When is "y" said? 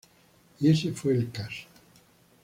0.59-0.71